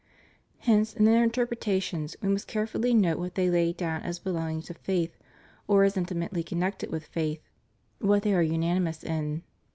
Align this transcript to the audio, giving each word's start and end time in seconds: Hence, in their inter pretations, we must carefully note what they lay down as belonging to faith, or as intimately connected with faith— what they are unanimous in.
Hence, 0.61 0.95
in 0.95 1.05
their 1.05 1.23
inter 1.23 1.45
pretations, 1.45 2.15
we 2.23 2.29
must 2.29 2.47
carefully 2.47 2.91
note 2.95 3.19
what 3.19 3.35
they 3.35 3.51
lay 3.51 3.71
down 3.71 4.01
as 4.01 4.17
belonging 4.17 4.63
to 4.63 4.73
faith, 4.73 5.15
or 5.67 5.83
as 5.83 5.95
intimately 5.95 6.41
connected 6.41 6.89
with 6.91 7.05
faith— 7.05 7.47
what 8.01 8.23
they 8.23 8.33
are 8.33 8.41
unanimous 8.41 9.03
in. 9.03 9.43